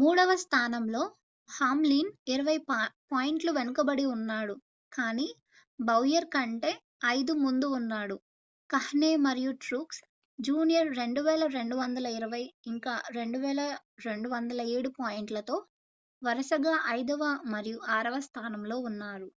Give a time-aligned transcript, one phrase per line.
[0.00, 1.00] మూడవ స్థానంలో
[1.48, 4.54] హామ్లిన్ ఇరవై పాయింట్ల వెనుకబడి ఉన్నాడు
[4.92, 5.26] కాని
[5.78, 6.70] బౌయర్ కంటే
[7.10, 8.16] ఐదు ముందు ఉన్నాడు
[8.70, 10.00] కహ్నే మరియు ట్రూక్స్
[10.38, 12.40] జూనియర్ 2,220
[12.72, 15.58] ఇంకా 2,207 పాయింట్లతో
[16.22, 17.22] వరుసగా ఐదవ
[17.54, 19.30] మరియు ఆరవ స్థానంలో ఉన్నారు